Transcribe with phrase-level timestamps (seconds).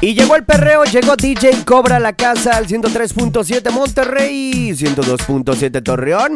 [0.00, 6.34] Y llegó el perreo, llegó DJ Cobra a la casa al 103.7 Monterrey, 102.7 Torreón.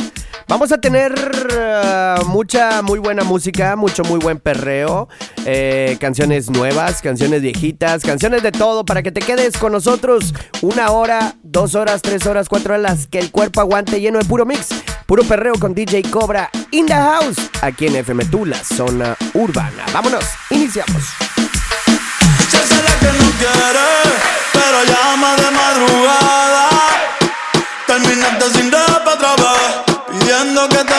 [0.48, 1.14] Vamos a tener
[1.52, 5.08] eh, mucha, muy buena música, mucho, muy buen perreo.
[5.44, 10.90] Eh, canciones nuevas, canciones viejitas, canciones de todo para que te quedes con nosotros una
[10.90, 14.68] hora, dos horas, tres horas, cuatro horas, que el cuerpo aguante lleno de puro mix,
[15.04, 19.84] puro perreo con DJ Cobra in the house, aquí en FM Tula, zona urbana.
[19.92, 21.04] Vámonos, iniciamos
[23.40, 23.88] que no quiere,
[24.52, 26.68] pero llama de madrugada.
[27.86, 29.72] Terminaste sin rap otra vez,
[30.10, 30.94] pidiendo que te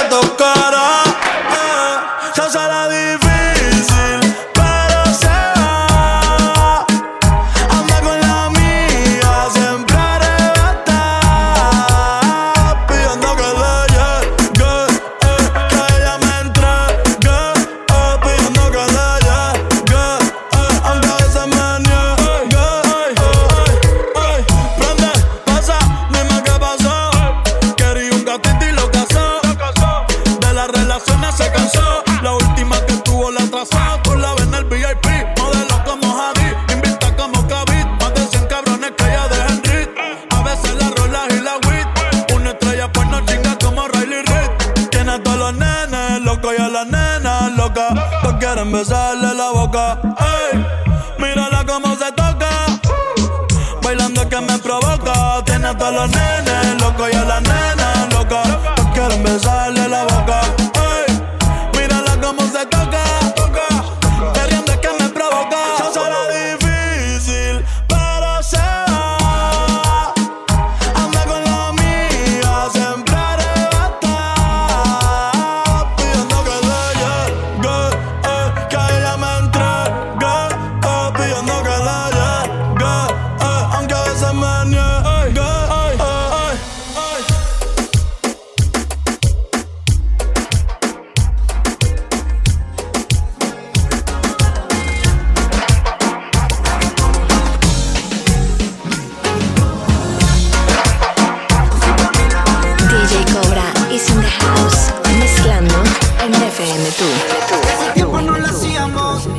[59.01, 60.80] quieren besarle la boca.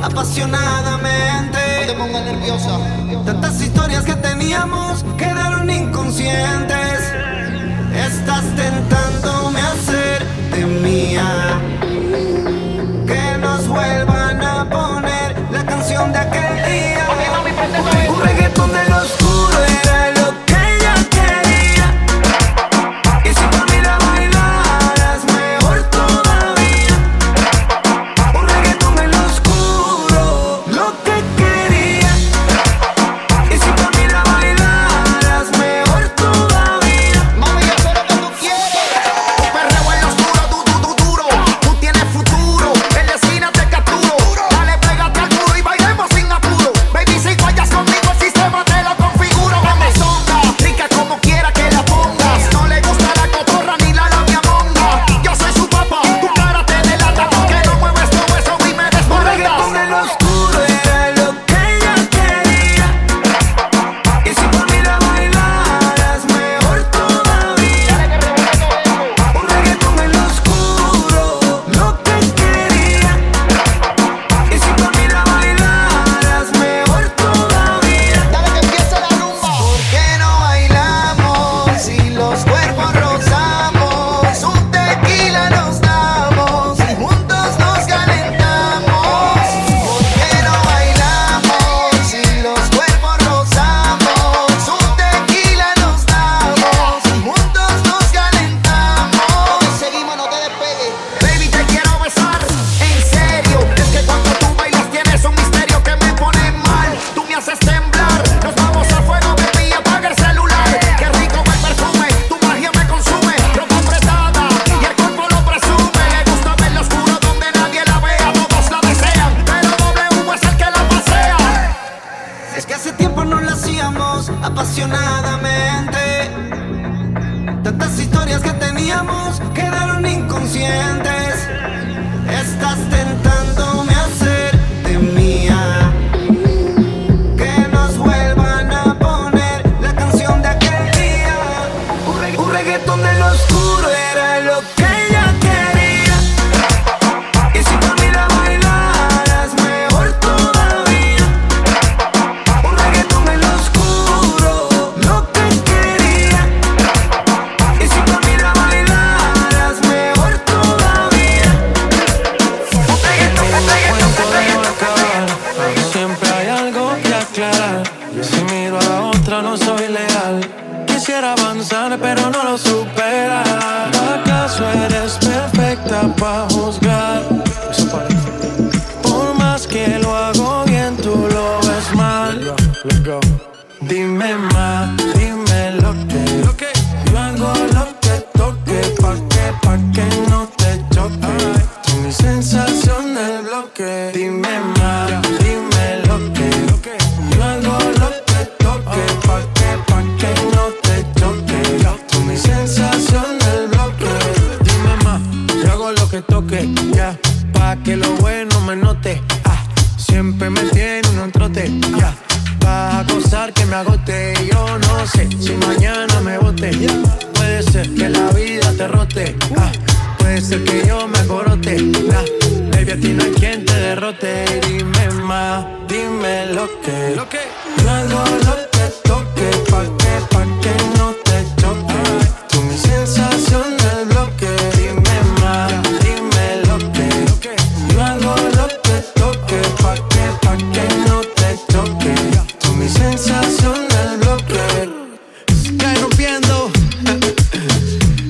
[0.03, 1.59] apasionadamente.
[1.81, 2.77] No te pongo nerviosa.
[3.25, 4.15] Tantas historias que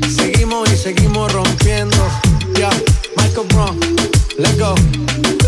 [0.09, 1.97] seguimos y seguimos rompiendo.
[2.55, 2.69] Yeah,
[3.17, 3.79] Michael Brown,
[4.37, 4.75] let go.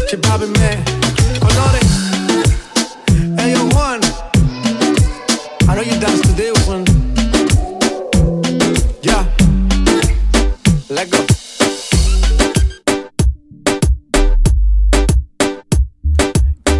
[0.07, 0.25] Chip
[0.59, 1.04] me.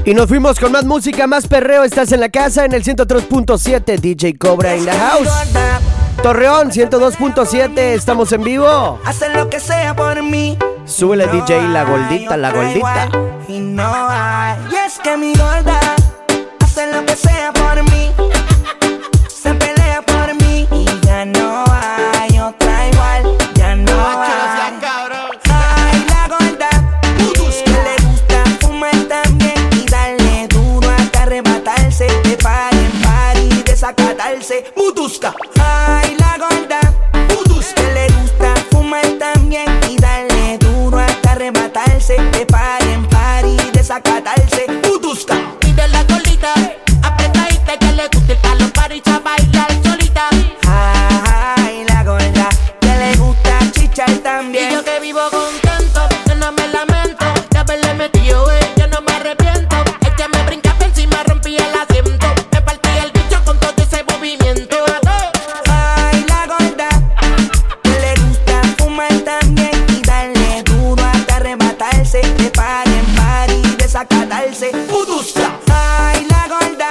[0.06, 1.84] Y nos fuimos con más música, más perreo.
[1.84, 5.28] Estás en la casa en el 103.7 DJ Cobra in the house.
[6.22, 9.00] Torreón 102.7, estamos en vivo.
[9.04, 10.60] Hacen lo que sea por mí.
[10.86, 13.10] Súbele DJ la goldita, la goldita.
[13.48, 14.60] Y no hay.
[14.72, 15.80] Y es que mi gorda
[16.60, 18.12] hace lo que sea por mí.
[74.65, 75.59] hace pudusca.
[75.71, 76.89] Ay, la gorda,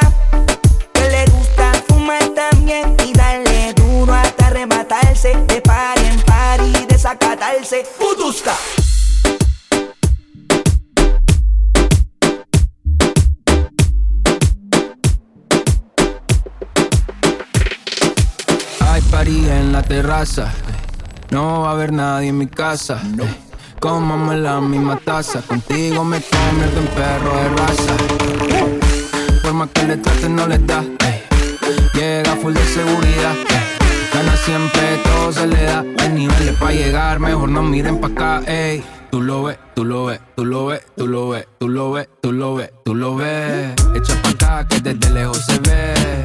[0.92, 5.34] que le gusta fumar también y darle duro hasta arrebatarse.
[5.46, 7.84] De par en par y desacatarse.
[7.98, 8.54] Pudusca.
[18.80, 20.52] Hay party en la terraza.
[21.30, 23.02] No va a haber nadie en mi casa.
[23.02, 23.24] No
[23.84, 25.42] comamos la misma taza.
[25.42, 27.94] Contigo me convierto en perro de raza.
[29.42, 30.82] Forma que le traten, no le da.
[31.92, 33.34] Llega full de seguridad.
[34.14, 35.84] Gana siempre, todo se le da.
[35.98, 38.82] Hay niveles para llegar, mejor no miren pa' acá, ey.
[39.10, 42.08] Tú lo ves, tú lo ves, tú lo ves, tú lo ves, tú lo ves,
[42.22, 43.74] tú lo ves, tú lo ves.
[43.94, 46.24] Echa pa' acá que desde lejos se ve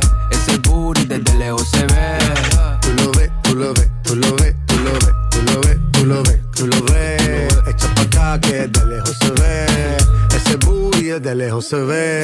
[11.70, 12.19] se ve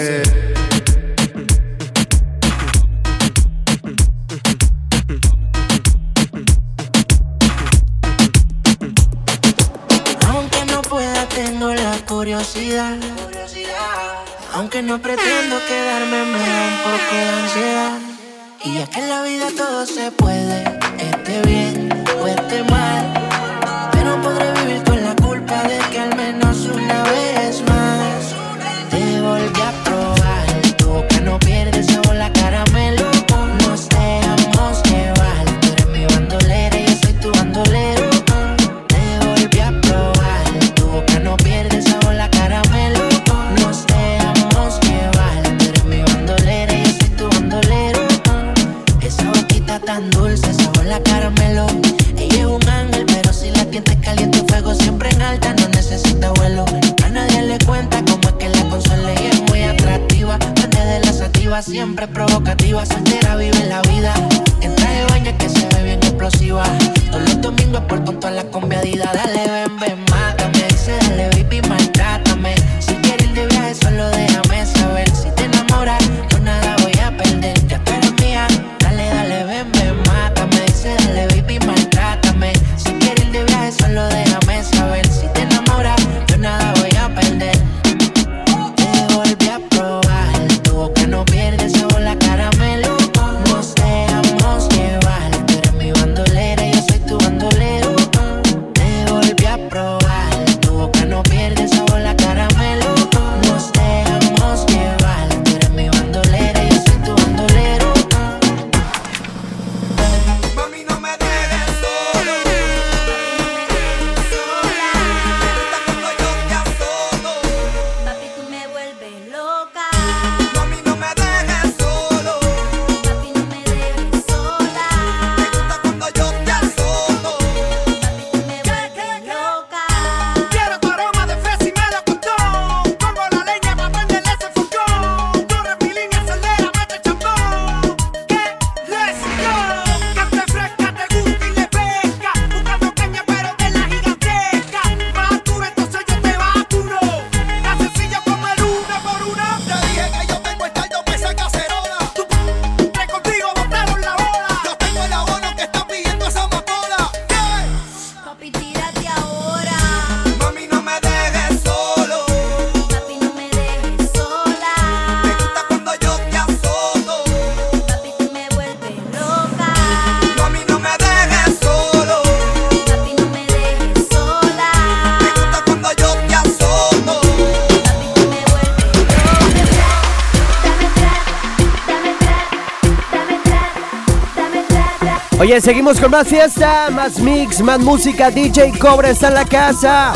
[185.46, 188.32] Oye, seguimos con más fiesta, más mix, más música.
[188.32, 190.12] DJ Cobra está en la casa.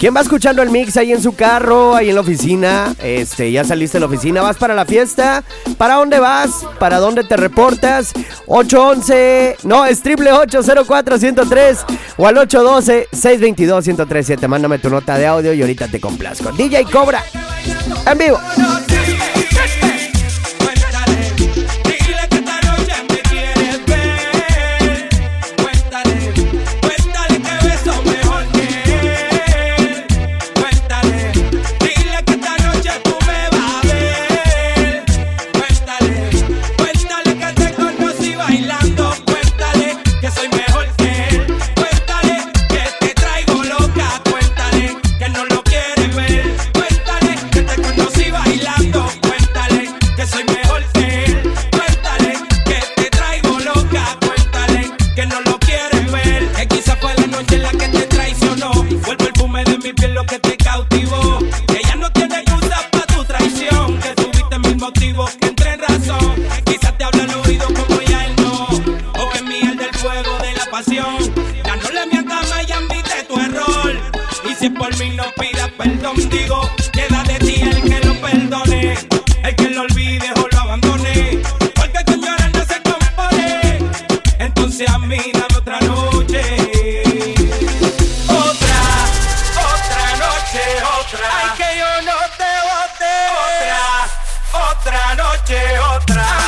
[0.00, 2.92] ¿Quién va escuchando el mix ahí en su carro, ahí en la oficina?
[3.00, 5.44] Este, ya saliste de la oficina, vas para la fiesta.
[5.78, 6.66] ¿Para dónde vas?
[6.80, 8.12] ¿Para dónde te reportas?
[8.48, 11.84] 811, no, es triple 103
[12.16, 14.48] o al 812 622 1037.
[14.48, 16.50] Mándame tu nota de audio y ahorita te complazco.
[16.50, 17.22] DJ Cobra
[18.10, 18.40] en vivo.
[95.14, 96.43] noche otra.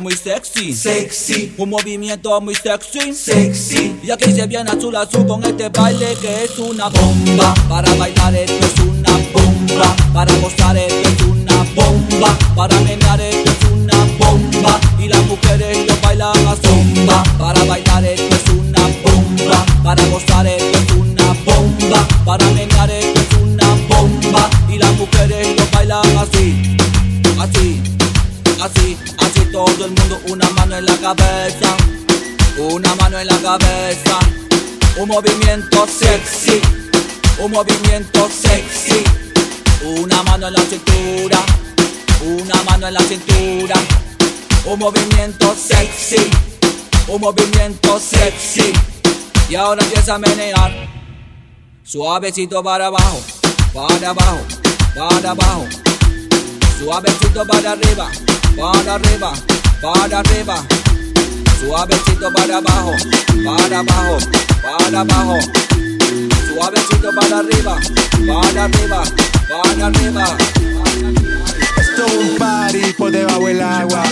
[0.00, 1.54] Muy sexy, sexy.
[1.56, 3.96] Un movimiento muy sexy, sexy.
[4.02, 7.54] Y aquí se viene azul azul con este baile que es una bomba.
[7.68, 9.96] Para bailar esto es una bomba.
[10.12, 12.38] Para gozar esto es una bomba.
[12.54, 14.80] Para menear esto es una bomba.
[14.98, 17.22] Y las mujeres lo bailan a zomba.
[17.38, 19.66] Para bailar esto es una bomba.
[19.82, 22.08] Para gozar esto es una bomba.
[22.24, 24.50] Para menear esto es una bomba.
[24.68, 26.76] Y las mujeres lo bailan así,
[27.38, 27.80] así,
[28.60, 28.96] así
[29.54, 31.76] todo el mundo una mano en la cabeza,
[32.58, 34.18] una mano en la cabeza,
[34.96, 36.60] un movimiento sexy,
[37.38, 39.04] un movimiento sexy,
[39.84, 41.38] una mano en la cintura,
[42.26, 43.76] una mano en la cintura,
[44.64, 46.28] un movimiento sexy,
[47.06, 48.72] un movimiento sexy,
[49.48, 50.72] y ahora empieza a menear,
[51.84, 53.22] suavecito para abajo,
[53.72, 54.40] para abajo,
[54.96, 55.68] para abajo,
[56.80, 58.10] suavecito para arriba
[58.56, 59.32] para arriba,
[59.80, 60.64] para arriba,
[61.60, 62.92] suavecito para abajo,
[63.44, 64.18] para abajo,
[64.62, 65.38] para abajo,
[66.52, 67.76] suavecito para arriba,
[68.26, 69.02] para arriba,
[69.48, 70.36] para arriba.
[71.76, 74.02] Esto es un party por debajo del agua.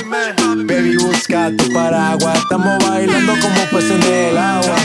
[0.67, 2.39] Baby, busca tu paraguas.
[2.39, 4.77] Estamos bailando como peces en el agua.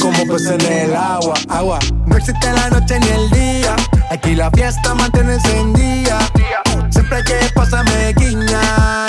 [0.00, 1.34] como peces en el agua.
[1.48, 1.78] Agua.
[2.06, 3.76] No existe la noche ni el día.
[4.10, 6.18] Aquí la fiesta mantiene encendida.
[7.08, 9.06] Siempre que pasa me guiña,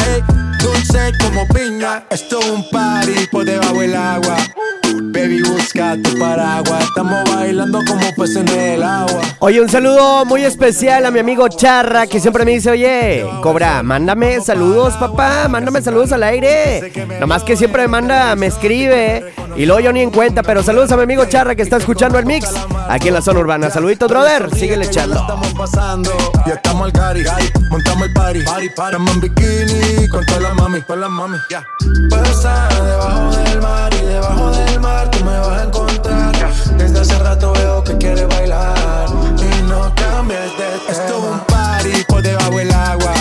[0.63, 2.05] dulce como piña.
[2.09, 4.37] Esto es un party por debajo del agua.
[5.29, 6.83] Baby, busca tu paraguas.
[6.85, 9.21] Estamos bailando como peces en el agua.
[9.37, 13.83] Oye, un saludo muy especial a mi amigo Charra, que siempre me dice, oye, Cobra,
[13.83, 16.91] mándame saludos, papá, mándame saludos al aire.
[17.19, 20.91] Nomás que siempre me manda, me escribe, y luego yo ni en cuenta, pero saludos
[20.91, 22.51] a mi amigo Charra que está escuchando el mix
[22.89, 23.69] aquí en la zona urbana.
[23.69, 25.19] Saluditos, brother, síguele echando.
[25.19, 26.11] Estamos pasando,
[26.47, 27.23] ya estamos al cari,
[27.69, 28.97] montamos el party, party, party.
[28.97, 31.63] En bikini con todas las mami, con las mami, ya.
[31.79, 36.53] Debajo del mar y debajo del mar me vas a encontrar.
[36.77, 40.89] Desde hace rato veo que quieres bailar y no cambies de tema.
[40.89, 43.13] Esto es un party por debajo del agua.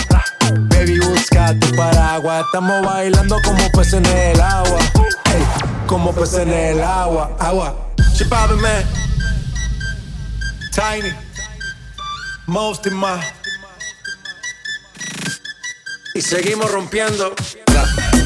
[0.69, 2.45] Baby, busca tu paraguas.
[2.45, 4.79] Estamos bailando como peces en el agua.
[5.25, 5.43] Hey,
[5.87, 7.75] como peces en el agua, agua.
[8.15, 8.83] She poppin', man.
[10.71, 11.13] Tiny.
[12.47, 13.38] Most in my.
[16.19, 17.33] Y seguimos rompiendo.
[17.73, 17.83] La,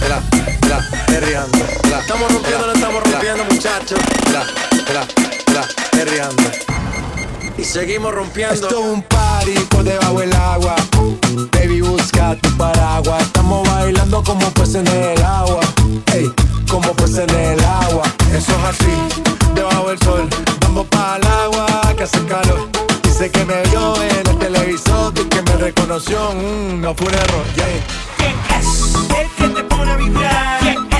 [0.10, 0.20] la,
[0.68, 1.60] la, perreando.
[1.92, 4.00] La, estamos rompiendo, no estamos rompiendo, muchachos.
[4.34, 4.44] La,
[4.92, 5.08] la,
[5.54, 6.42] la, perreando.
[7.56, 8.56] Y seguimos rompiendo.
[8.56, 10.76] Esto es un party por debajo del agua.
[11.52, 13.22] Baby, busca tu paraguas.
[13.22, 15.60] Estamos bailando como peces en el agua.
[16.14, 16.34] Ey,
[16.68, 18.12] como peces en el agua.
[18.36, 19.22] Eso es así,
[19.54, 20.28] debajo del sol.
[20.62, 22.68] Vamos para el agua que hace calor.
[23.04, 24.93] Dice que me vio en el televisor
[25.64, 26.20] reconoció.
[26.34, 27.66] Mm, no fue un error, yeah.
[28.18, 30.60] ¿Quién es el que te pone a vibrar?
[30.60, 30.93] ¿Quién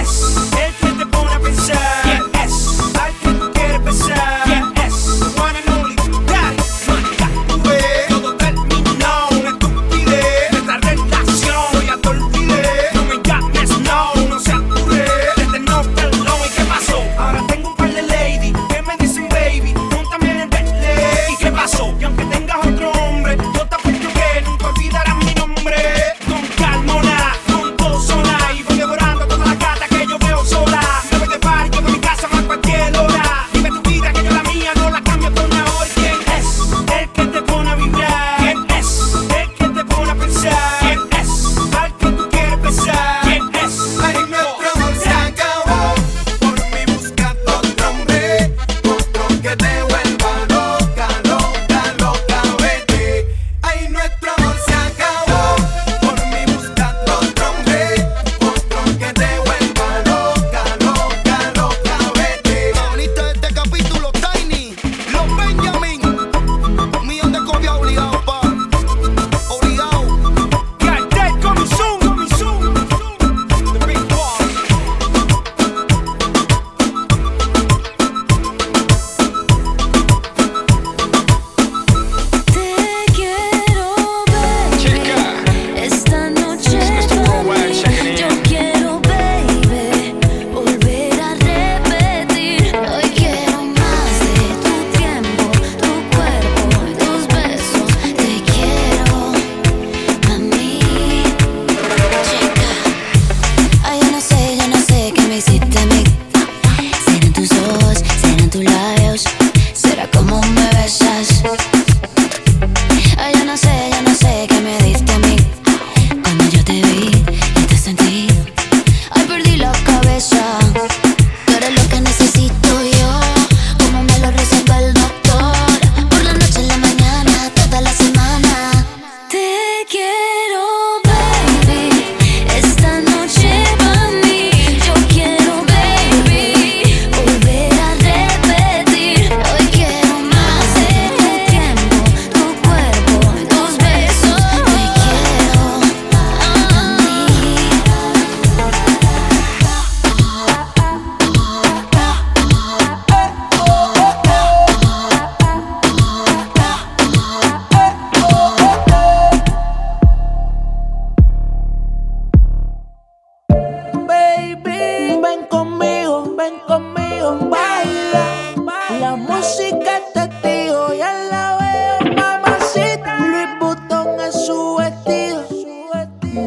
[169.00, 173.18] La música es testigo, ya la veo, mamacita.
[173.18, 175.46] Luis Butón es su vestido,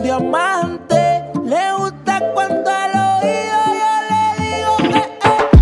[0.03, 1.25] diamante.
[1.47, 5.09] Le gusta cuando al oído yo le digo, eh.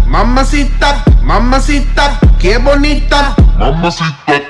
[0.09, 3.37] Mamacita, mamacita, qué bonita.
[3.57, 4.43] Mamacita,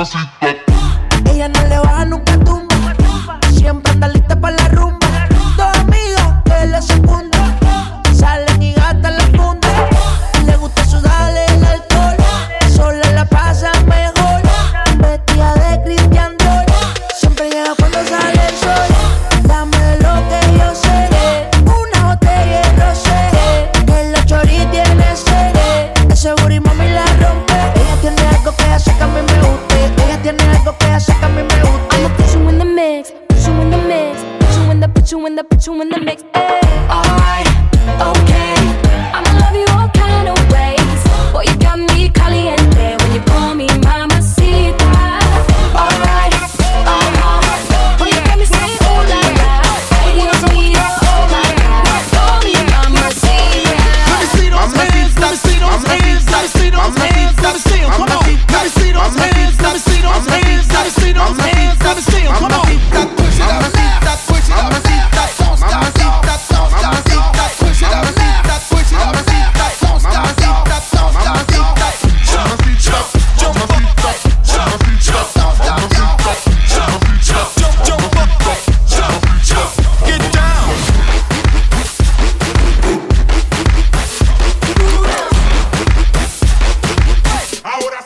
[0.00, 0.39] Mamacita.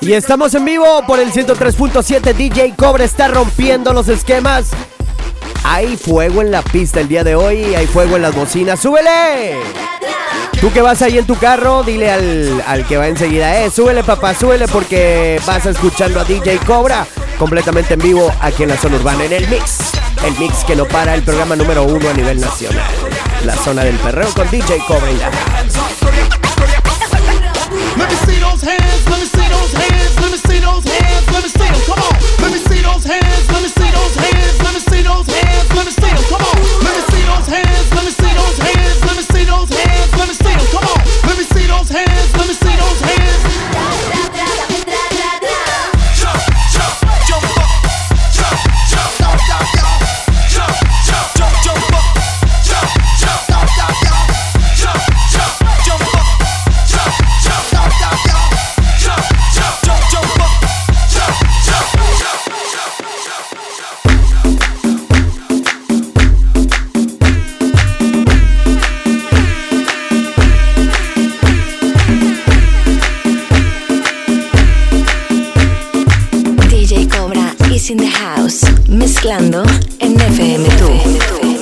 [0.05, 2.35] Y estamos en vivo por el 103.7.
[2.35, 4.69] DJ Cobra está rompiendo los esquemas.
[5.65, 7.75] Hay fuego en la pista el día de hoy.
[7.75, 8.81] Hay fuego en las bocinas.
[8.81, 9.57] ¡Súbele!
[10.61, 14.03] Tú que vas ahí en tu carro, dile al, al que va enseguida, eh, súbele
[14.05, 17.07] papá, súbele porque vas escuchando a DJ Cobra
[17.39, 19.93] completamente en vivo aquí en la zona urbana, en el mix.
[20.25, 22.91] El mix que no para el programa número uno a nivel nacional.
[23.45, 25.31] La zona del perreo con DJ Cobra en la
[77.75, 79.65] Cobra in the house, mezclando
[79.99, 81.54] en FM2.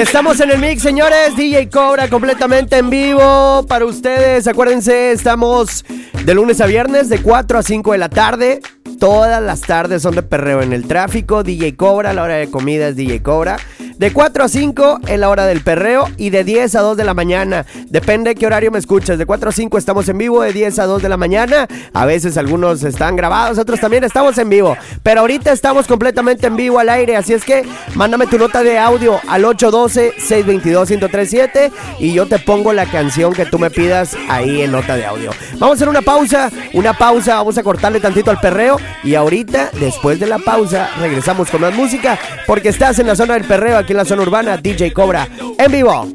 [0.00, 1.36] Estamos en el mix, señores.
[1.36, 4.46] DJ Cobra completamente en vivo para ustedes.
[4.46, 5.84] Acuérdense, estamos
[6.24, 8.60] de lunes a viernes de 4 a 5 de la tarde.
[8.98, 11.42] Todas las tardes son de perreo en el tráfico.
[11.42, 13.58] DJ Cobra, la hora de comida es DJ Cobra.
[14.00, 17.04] De 4 a 5 en la hora del perreo y de 10 a 2 de
[17.04, 17.66] la mañana.
[17.90, 19.18] Depende de qué horario me escuches.
[19.18, 21.68] De 4 a 5 estamos en vivo, de 10 a 2 de la mañana.
[21.92, 24.74] A veces algunos están grabados, otros también estamos en vivo.
[25.02, 27.14] Pero ahorita estamos completamente en vivo al aire.
[27.14, 32.86] Así es que mándame tu nota de audio al 812-622-1037 y yo te pongo la
[32.86, 35.30] canción que tú me pidas ahí en nota de audio.
[35.58, 39.72] Vamos a hacer una pausa, una pausa, vamos a cortarle tantito al perreo y ahorita,
[39.78, 43.76] después de la pausa, regresamos con más música porque estás en la zona del perreo,
[43.76, 45.26] aquí aquí en la zona urbana, DJ Cobra,
[45.58, 46.06] en vivo.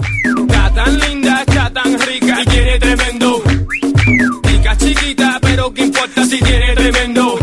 [0.48, 3.44] Está tan linda, está tan rica y tiene tremendo.
[4.44, 7.38] Rica chiquita, pero qué importa si tiene tremendo.